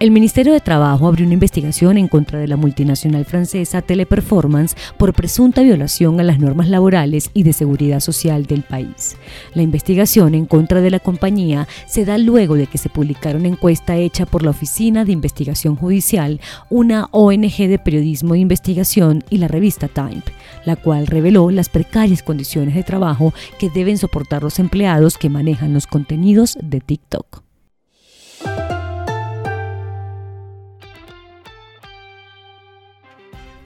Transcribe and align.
El 0.00 0.12
Ministerio 0.12 0.54
de 0.54 0.60
Trabajo 0.60 1.06
abrió 1.06 1.26
una 1.26 1.34
investigación 1.34 1.98
en 1.98 2.08
contra 2.08 2.38
de 2.38 2.48
la 2.48 2.56
multinacional 2.56 3.26
francesa 3.26 3.82
Teleperformance 3.82 4.74
por 4.96 5.12
presunta 5.12 5.60
violación 5.60 6.18
a 6.18 6.22
las 6.22 6.38
normas 6.38 6.70
laborales 6.70 7.30
y 7.34 7.42
de 7.42 7.52
seguridad 7.52 8.00
social 8.00 8.46
del 8.46 8.62
país. 8.62 9.18
La 9.52 9.60
investigación 9.60 10.34
en 10.34 10.46
contra 10.46 10.80
de 10.80 10.90
la 10.90 11.00
compañía 11.00 11.68
se 11.86 12.06
da 12.06 12.16
luego 12.16 12.54
de 12.54 12.66
que 12.66 12.78
se 12.78 12.88
publicara 12.88 13.38
una 13.38 13.48
encuesta 13.48 13.98
hecha 13.98 14.24
por 14.24 14.42
la 14.42 14.52
Oficina 14.52 15.04
de 15.04 15.12
Investigación 15.12 15.76
Judicial, 15.76 16.40
una 16.70 17.08
ONG 17.10 17.68
de 17.68 17.78
periodismo 17.78 18.32
de 18.32 18.40
investigación 18.40 19.22
y 19.28 19.36
la 19.36 19.48
revista 19.48 19.86
Time, 19.86 20.22
la 20.64 20.76
cual 20.76 21.08
reveló 21.08 21.50
las 21.50 21.68
precarias 21.68 22.22
condiciones 22.22 22.74
de 22.74 22.84
trabajo 22.84 23.34
que 23.58 23.68
deben 23.68 23.98
soportar 23.98 24.42
los 24.44 24.60
empleados 24.60 25.18
que 25.18 25.28
manejan 25.28 25.74
los 25.74 25.86
contenidos 25.86 26.56
de 26.62 26.80
TikTok. 26.80 27.49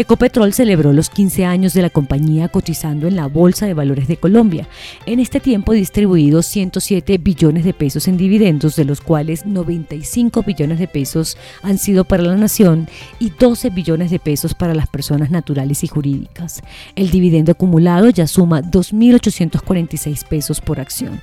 Ecopetrol 0.00 0.54
celebró 0.54 0.94
los 0.94 1.10
15 1.10 1.44
años 1.44 1.74
de 1.74 1.82
la 1.82 1.90
compañía 1.90 2.48
cotizando 2.48 3.06
en 3.06 3.16
la 3.16 3.26
Bolsa 3.26 3.66
de 3.66 3.74
Valores 3.74 4.08
de 4.08 4.16
Colombia. 4.16 4.66
En 5.04 5.20
este 5.20 5.40
tiempo 5.40 5.74
distribuido 5.74 6.40
107 6.40 7.18
billones 7.18 7.64
de 7.64 7.74
pesos 7.74 8.08
en 8.08 8.16
dividendos, 8.16 8.76
de 8.76 8.86
los 8.86 9.02
cuales 9.02 9.44
95 9.44 10.42
billones 10.42 10.78
de 10.78 10.88
pesos 10.88 11.36
han 11.62 11.76
sido 11.76 12.04
para 12.04 12.22
la 12.22 12.34
nación 12.34 12.88
y 13.18 13.28
12 13.28 13.68
billones 13.68 14.10
de 14.10 14.18
pesos 14.18 14.54
para 14.54 14.72
las 14.72 14.88
personas 14.88 15.30
naturales 15.30 15.84
y 15.84 15.88
jurídicas. 15.88 16.62
El 16.96 17.10
dividendo 17.10 17.52
acumulado 17.52 18.08
ya 18.08 18.26
suma 18.26 18.62
2.846 18.62 20.26
pesos 20.26 20.62
por 20.62 20.80
acción. 20.80 21.20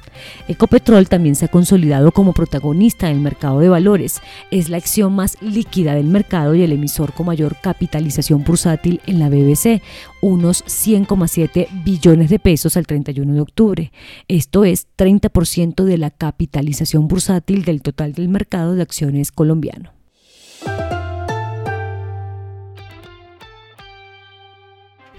Ecopetrol 0.47 1.09
también 1.09 1.35
se 1.35 1.45
ha 1.45 1.47
consolidado 1.47 2.11
como 2.11 2.31
protagonista 2.31 3.07
del 3.07 3.21
mercado 3.21 3.59
de 3.59 3.69
valores. 3.69 4.21
Es 4.51 4.69
la 4.69 4.77
acción 4.77 5.15
más 5.15 5.35
líquida 5.41 5.95
del 5.95 6.05
mercado 6.05 6.53
y 6.53 6.61
el 6.61 6.73
emisor 6.73 7.13
con 7.13 7.25
mayor 7.25 7.55
capitalización 7.59 8.43
por 8.67 8.99
en 9.07 9.19
la 9.19 9.29
BBC, 9.29 9.81
unos 10.21 10.63
100,7 10.65 11.83
billones 11.83 12.29
de 12.29 12.39
pesos 12.39 12.77
al 12.77 12.87
31 12.87 13.33
de 13.33 13.41
octubre. 13.41 13.91
Esto 14.27 14.65
es 14.65 14.87
30% 14.97 15.83
de 15.83 15.97
la 15.97 16.11
capitalización 16.11 17.07
bursátil 17.07 17.63
del 17.63 17.81
total 17.81 18.13
del 18.13 18.29
mercado 18.29 18.75
de 18.75 18.81
acciones 18.81 19.31
colombiano. 19.31 19.96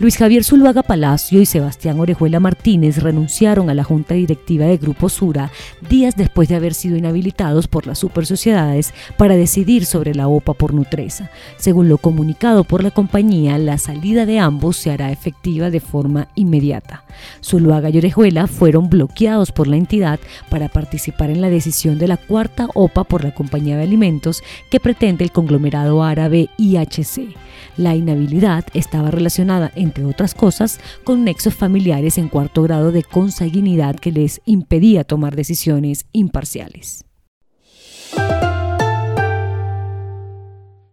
Luis 0.00 0.16
Javier 0.16 0.44
Zuluaga 0.44 0.84
Palacio 0.84 1.40
y 1.40 1.46
Sebastián 1.46 1.98
Orejuela 1.98 2.38
Martínez 2.38 2.98
renunciaron 2.98 3.68
a 3.68 3.74
la 3.74 3.82
junta 3.82 4.14
directiva 4.14 4.64
de 4.64 4.76
Grupo 4.76 5.08
Sura 5.08 5.50
días 5.90 6.14
después 6.14 6.48
de 6.48 6.54
haber 6.54 6.74
sido 6.74 6.96
inhabilitados 6.96 7.66
por 7.66 7.84
las 7.88 7.98
supersociedades 7.98 8.94
para 9.16 9.34
decidir 9.34 9.86
sobre 9.86 10.14
la 10.14 10.28
OPA 10.28 10.54
por 10.54 10.72
Nutresa. 10.72 11.32
Según 11.56 11.88
lo 11.88 11.98
comunicado 11.98 12.62
por 12.62 12.84
la 12.84 12.92
compañía, 12.92 13.58
la 13.58 13.76
salida 13.76 14.24
de 14.24 14.38
ambos 14.38 14.76
se 14.76 14.92
hará 14.92 15.10
efectiva 15.10 15.68
de 15.68 15.80
forma 15.80 16.28
inmediata. 16.36 17.02
Zuluaga 17.44 17.90
y 17.90 17.98
Orejuela 17.98 18.46
fueron 18.46 18.88
bloqueados 18.88 19.50
por 19.50 19.66
la 19.66 19.78
entidad 19.78 20.20
para 20.48 20.68
participar 20.68 21.30
en 21.30 21.40
la 21.40 21.50
decisión 21.50 21.98
de 21.98 22.06
la 22.06 22.18
cuarta 22.18 22.68
OPA 22.72 23.02
por 23.02 23.24
la 23.24 23.34
compañía 23.34 23.76
de 23.76 23.82
alimentos 23.82 24.44
que 24.70 24.78
pretende 24.78 25.24
el 25.24 25.32
conglomerado 25.32 26.04
árabe 26.04 26.50
IHC. 26.56 27.34
La 27.76 27.94
inhabilidad 27.94 28.64
estaba 28.74 29.10
relacionada, 29.10 29.72
entre 29.88 30.04
otras 30.04 30.34
cosas, 30.34 30.78
con 31.02 31.24
nexos 31.24 31.54
familiares 31.54 32.18
en 32.18 32.28
cuarto 32.28 32.62
grado 32.62 32.92
de 32.92 33.02
consanguinidad 33.02 33.96
que 33.96 34.12
les 34.12 34.40
impedía 34.44 35.04
tomar 35.04 35.34
decisiones 35.34 36.06
imparciales. 36.12 37.04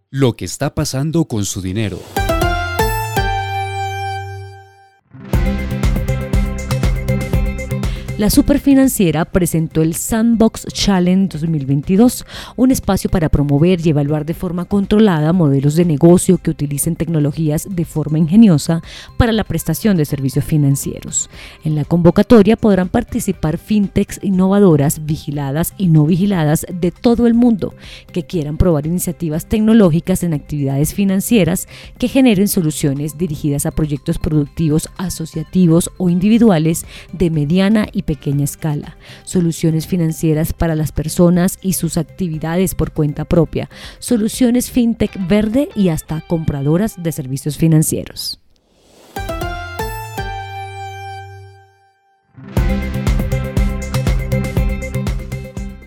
Lo 0.09 0.35
que 0.37 0.45
está 0.45 0.73
pasando 0.73 1.25
con 1.25 1.43
su 1.43 1.61
dinero. 1.61 1.99
La 8.17 8.29
superfinanciera 8.29 9.25
presentó 9.25 9.81
el 9.81 9.93
Sandbox 9.93 10.67
Challenge 10.71 11.27
2022, 11.37 12.25
un 12.55 12.71
espacio 12.71 13.09
para 13.09 13.27
promover 13.27 13.85
y 13.85 13.89
evaluar 13.89 14.25
de 14.25 14.33
forma 14.33 14.63
controlada 14.63 15.33
modelos 15.33 15.75
de 15.75 15.83
negocio 15.83 16.37
que 16.37 16.51
utilicen 16.51 16.95
tecnologías 16.95 17.67
de 17.69 17.83
forma 17.83 18.17
ingeniosa 18.17 18.81
para 19.17 19.33
la 19.33 19.43
prestación 19.43 19.97
de 19.97 20.05
servicios 20.05 20.45
financieros. 20.45 21.29
En 21.65 21.75
la 21.75 21.83
convocatoria 21.83 22.55
podrán 22.55 22.87
participar 22.87 23.57
fintechs 23.57 24.21
innovadoras, 24.23 25.05
vigiladas 25.05 25.73
y 25.77 25.89
no 25.89 26.05
vigiladas 26.05 26.65
de 26.73 26.91
todo 26.91 27.27
el 27.27 27.33
mundo 27.33 27.73
que 28.13 28.23
quieran 28.23 28.55
probar 28.55 28.87
iniciativas 28.87 29.47
tecnológicas 29.47 30.23
en 30.23 30.33
actividades 30.33 30.93
financieras 30.93 31.67
que 31.97 32.07
generen 32.07 32.47
soluciones 32.47 33.17
dirigidas 33.17 33.65
a 33.65 33.71
proyectos 33.71 34.19
productivos 34.19 34.87
asociativos 34.95 35.91
o 35.97 36.09
individuales 36.09 36.85
de 37.11 37.29
mediana 37.29 37.87
y 37.91 38.04
pequeña 38.05 38.45
escala, 38.45 38.97
soluciones 39.23 39.87
financieras 39.87 40.53
para 40.53 40.75
las 40.75 40.91
personas 40.91 41.59
y 41.61 41.73
sus 41.73 41.97
actividades 41.97 42.75
por 42.75 42.91
cuenta 42.91 43.25
propia, 43.25 43.69
soluciones 43.99 44.71
fintech 44.71 45.27
verde 45.27 45.69
y 45.75 45.89
hasta 45.89 46.21
compradoras 46.21 47.01
de 47.01 47.11
servicios 47.11 47.57
financieros. 47.57 48.39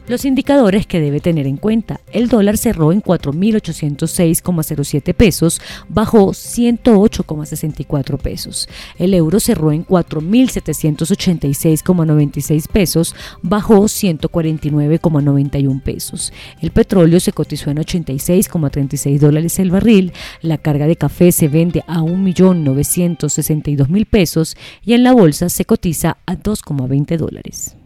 Los 0.08 0.24
indicadores 0.24 0.86
que 0.86 1.00
debe 1.00 1.20
tener 1.20 1.46
en 1.46 1.58
cuenta. 1.58 2.00
El 2.12 2.28
dólar 2.28 2.56
cerró 2.56 2.92
en 2.92 3.02
4.806,07 3.02 5.12
pesos, 5.12 5.60
bajó 5.90 6.30
108,64 6.30 8.16
pesos. 8.16 8.70
El 8.98 9.12
euro 9.12 9.38
cerró 9.38 9.70
en 9.70 9.84
4.786,96 9.84 12.68
pesos, 12.68 13.14
bajó 13.42 13.82
149,91 13.82 15.82
pesos. 15.82 16.32
El 16.62 16.70
petróleo 16.70 17.20
se 17.20 17.32
cotizó 17.32 17.70
en 17.70 17.76
86,36 17.76 19.18
dólares 19.18 19.58
el 19.58 19.70
barril. 19.70 20.14
La 20.40 20.56
carga 20.56 20.86
de 20.86 20.96
café 20.96 21.32
se 21.32 21.48
vende 21.48 21.84
a 21.86 21.98
1.962.000 21.98 24.06
pesos 24.06 24.56
y 24.82 24.94
en 24.94 25.02
la 25.02 25.12
bolsa 25.12 25.50
se 25.50 25.66
cotiza 25.66 26.16
a 26.24 26.34
2,20 26.34 27.18
dólares. 27.18 27.77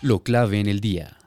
Lo 0.00 0.22
clave 0.22 0.60
en 0.60 0.68
el 0.68 0.80
día. 0.80 1.17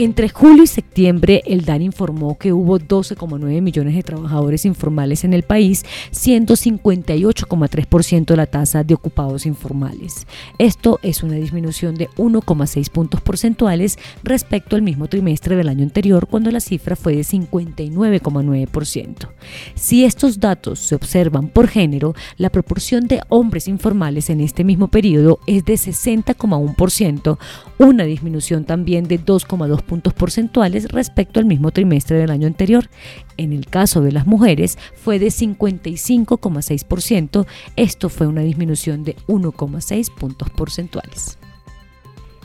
Entre 0.00 0.28
julio 0.28 0.62
y 0.62 0.68
septiembre, 0.68 1.42
el 1.44 1.64
DAN 1.64 1.82
informó 1.82 2.38
que 2.38 2.52
hubo 2.52 2.78
12,9 2.78 3.60
millones 3.60 3.96
de 3.96 4.04
trabajadores 4.04 4.64
informales 4.64 5.24
en 5.24 5.34
el 5.34 5.42
país, 5.42 5.84
siendo 6.12 6.54
58,3% 6.54 8.36
la 8.36 8.46
tasa 8.46 8.84
de 8.84 8.94
ocupados 8.94 9.44
informales. 9.44 10.28
Esto 10.56 11.00
es 11.02 11.24
una 11.24 11.34
disminución 11.34 11.96
de 11.96 12.08
1,6 12.10 12.90
puntos 12.90 13.20
porcentuales 13.22 13.98
respecto 14.22 14.76
al 14.76 14.82
mismo 14.82 15.08
trimestre 15.08 15.56
del 15.56 15.68
año 15.68 15.82
anterior, 15.82 16.28
cuando 16.28 16.52
la 16.52 16.60
cifra 16.60 16.94
fue 16.94 17.16
de 17.16 17.22
59,9%. 17.22 19.30
Si 19.74 20.04
estos 20.04 20.38
datos 20.38 20.78
se 20.78 20.94
observan 20.94 21.48
por 21.48 21.66
género, 21.66 22.14
la 22.36 22.50
proporción 22.50 23.08
de 23.08 23.20
hombres 23.30 23.66
informales 23.66 24.30
en 24.30 24.42
este 24.42 24.62
mismo 24.62 24.86
periodo 24.86 25.40
es 25.48 25.64
de 25.64 25.74
60,1%, 25.74 27.36
una 27.78 28.04
disminución 28.04 28.64
también 28.64 29.08
de 29.08 29.18
2,2 29.18 29.87
puntos 29.88 30.14
porcentuales 30.14 30.92
respecto 30.92 31.40
al 31.40 31.46
mismo 31.46 31.72
trimestre 31.72 32.18
del 32.18 32.30
año 32.30 32.46
anterior. 32.46 32.88
En 33.36 33.52
el 33.52 33.66
caso 33.66 34.02
de 34.02 34.12
las 34.12 34.28
mujeres 34.28 34.78
fue 34.94 35.18
de 35.18 35.26
55,6%, 35.26 37.44
esto 37.74 38.08
fue 38.08 38.28
una 38.28 38.42
disminución 38.42 39.02
de 39.02 39.16
1,6 39.26 40.14
puntos 40.14 40.50
porcentuales. 40.50 41.38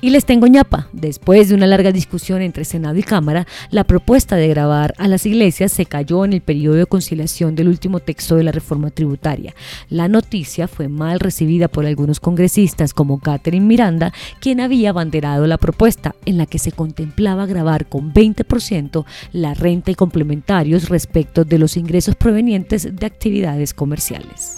Y 0.03 0.09
les 0.09 0.25
tengo 0.25 0.47
ñapa. 0.47 0.89
Después 0.91 1.47
de 1.47 1.55
una 1.55 1.65
larga 1.65 1.93
discusión 1.93 2.41
entre 2.41 2.65
Senado 2.65 2.97
y 2.97 3.03
Cámara, 3.03 3.47
la 3.69 3.85
propuesta 3.85 4.35
de 4.35 4.49
grabar 4.49 4.93
a 4.97 5.07
las 5.07 5.25
iglesias 5.25 5.71
se 5.71 5.85
cayó 5.85 6.25
en 6.25 6.33
el 6.33 6.41
periodo 6.41 6.75
de 6.75 6.85
conciliación 6.85 7.55
del 7.55 7.69
último 7.69 8.01
texto 8.01 8.35
de 8.35 8.43
la 8.43 8.51
reforma 8.51 8.89
tributaria. 8.89 9.55
La 9.87 10.09
noticia 10.09 10.67
fue 10.67 10.89
mal 10.89 11.21
recibida 11.21 11.69
por 11.69 11.85
algunos 11.85 12.19
congresistas 12.19 12.93
como 12.93 13.21
Catherine 13.21 13.65
Miranda, 13.65 14.11
quien 14.41 14.59
había 14.59 14.89
abanderado 14.89 15.47
la 15.47 15.57
propuesta 15.57 16.15
en 16.25 16.37
la 16.37 16.47
que 16.47 16.59
se 16.59 16.73
contemplaba 16.73 17.45
grabar 17.45 17.87
con 17.87 18.13
20% 18.13 19.05
la 19.31 19.53
renta 19.53 19.91
y 19.91 19.95
complementarios 19.95 20.89
respecto 20.89 21.45
de 21.45 21.59
los 21.59 21.77
ingresos 21.77 22.15
provenientes 22.15 22.93
de 22.93 23.05
actividades 23.05 23.73
comerciales. 23.73 24.57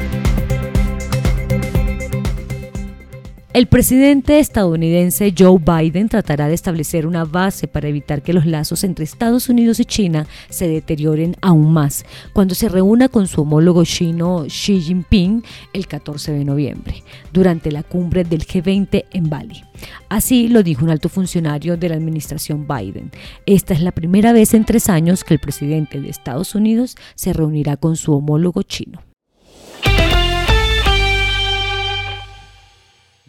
El 3.53 3.67
presidente 3.67 4.39
estadounidense 4.39 5.33
Joe 5.37 5.59
Biden 5.59 6.07
tratará 6.07 6.47
de 6.47 6.53
establecer 6.53 7.05
una 7.05 7.25
base 7.25 7.67
para 7.67 7.89
evitar 7.89 8.21
que 8.21 8.31
los 8.31 8.45
lazos 8.45 8.85
entre 8.85 9.03
Estados 9.03 9.49
Unidos 9.49 9.81
y 9.81 9.83
China 9.83 10.25
se 10.49 10.69
deterioren 10.69 11.35
aún 11.41 11.73
más 11.73 12.05
cuando 12.31 12.55
se 12.55 12.69
reúna 12.69 13.09
con 13.09 13.27
su 13.27 13.41
homólogo 13.41 13.83
chino 13.83 14.45
Xi 14.47 14.79
Jinping 14.79 15.43
el 15.73 15.85
14 15.85 16.31
de 16.31 16.45
noviembre, 16.45 17.03
durante 17.33 17.73
la 17.73 17.83
cumbre 17.83 18.23
del 18.23 18.47
G20 18.47 19.03
en 19.11 19.29
Bali. 19.29 19.65
Así 20.07 20.47
lo 20.47 20.63
dijo 20.63 20.85
un 20.85 20.91
alto 20.91 21.09
funcionario 21.09 21.75
de 21.75 21.89
la 21.89 21.95
administración 21.95 22.65
Biden. 22.65 23.11
Esta 23.45 23.73
es 23.73 23.81
la 23.81 23.91
primera 23.91 24.31
vez 24.31 24.53
en 24.53 24.63
tres 24.63 24.87
años 24.87 25.25
que 25.25 25.33
el 25.33 25.41
presidente 25.41 25.99
de 25.99 26.09
Estados 26.09 26.55
Unidos 26.55 26.95
se 27.15 27.33
reunirá 27.33 27.75
con 27.75 27.97
su 27.97 28.13
homólogo 28.13 28.63
chino. 28.63 29.10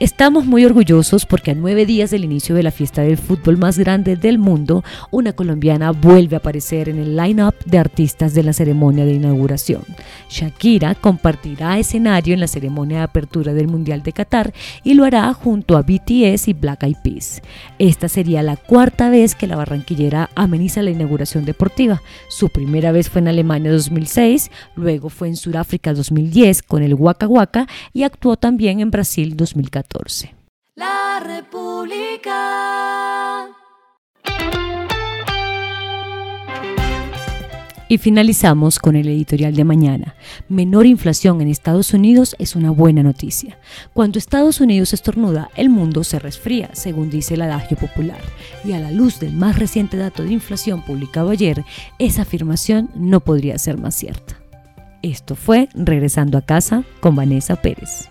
Estamos 0.00 0.46
muy 0.46 0.64
orgullosos 0.64 1.26
porque 1.26 1.50
a 1.50 1.54
nueve 1.56 1.84
días 1.84 2.12
del 2.12 2.22
inicio 2.22 2.54
de 2.54 2.62
la 2.62 2.70
fiesta 2.70 3.02
del 3.02 3.18
fútbol 3.18 3.56
más 3.56 3.76
grande 3.80 4.14
del 4.14 4.38
mundo, 4.38 4.84
una 5.10 5.32
colombiana 5.32 5.90
vuelve 5.90 6.36
a 6.36 6.38
aparecer 6.38 6.88
en 6.88 7.00
el 7.00 7.16
line-up 7.16 7.56
de 7.64 7.78
artistas 7.78 8.32
de 8.32 8.44
la 8.44 8.52
ceremonia 8.52 9.04
de 9.04 9.14
inauguración. 9.14 9.82
Shakira 10.30 10.94
compartirá 10.94 11.80
escenario 11.80 12.32
en 12.32 12.38
la 12.38 12.46
ceremonia 12.46 12.98
de 12.98 13.02
apertura 13.02 13.54
del 13.54 13.66
Mundial 13.66 14.04
de 14.04 14.12
Qatar 14.12 14.54
y 14.84 14.94
lo 14.94 15.04
hará 15.04 15.32
junto 15.34 15.76
a 15.76 15.82
BTS 15.82 16.46
y 16.46 16.52
Black 16.52 16.84
Eyed 16.84 16.98
Peas. 17.02 17.42
Esta 17.80 18.08
sería 18.08 18.44
la 18.44 18.56
cuarta 18.56 19.10
vez 19.10 19.34
que 19.34 19.48
la 19.48 19.56
barranquillera 19.56 20.30
ameniza 20.36 20.80
la 20.80 20.90
inauguración 20.90 21.44
deportiva. 21.44 22.02
Su 22.28 22.50
primera 22.50 22.92
vez 22.92 23.10
fue 23.10 23.20
en 23.20 23.26
Alemania 23.26 23.72
2006, 23.72 24.52
luego 24.76 25.08
fue 25.08 25.26
en 25.26 25.34
Sudáfrica 25.34 25.92
2010 25.92 26.62
con 26.62 26.84
el 26.84 26.94
Waka 26.94 27.26
Waka 27.26 27.66
y 27.92 28.04
actuó 28.04 28.36
también 28.36 28.78
en 28.78 28.92
Brasil 28.92 29.36
2014. 29.36 29.87
La 30.74 31.20
República. 31.24 32.34
Y 37.90 37.96
finalizamos 37.96 38.78
con 38.78 38.96
el 38.96 39.08
editorial 39.08 39.54
de 39.54 39.64
mañana. 39.64 40.14
Menor 40.50 40.84
inflación 40.84 41.40
en 41.40 41.48
Estados 41.48 41.94
Unidos 41.94 42.36
es 42.38 42.54
una 42.54 42.70
buena 42.70 43.02
noticia. 43.02 43.58
Cuando 43.94 44.18
Estados 44.18 44.60
Unidos 44.60 44.92
estornuda, 44.92 45.48
el 45.56 45.70
mundo 45.70 46.04
se 46.04 46.18
resfría, 46.18 46.68
según 46.74 47.08
dice 47.08 47.34
el 47.34 47.42
adagio 47.42 47.78
popular. 47.78 48.20
Y 48.62 48.72
a 48.72 48.78
la 48.78 48.90
luz 48.90 49.20
del 49.20 49.32
más 49.32 49.58
reciente 49.58 49.96
dato 49.96 50.22
de 50.22 50.34
inflación 50.34 50.82
publicado 50.82 51.30
ayer, 51.30 51.64
esa 51.98 52.22
afirmación 52.22 52.90
no 52.94 53.20
podría 53.20 53.56
ser 53.56 53.78
más 53.78 53.94
cierta. 53.94 54.38
Esto 55.00 55.34
fue 55.34 55.70
Regresando 55.74 56.36
a 56.36 56.42
casa 56.42 56.84
con 57.00 57.16
Vanessa 57.16 57.56
Pérez. 57.56 58.10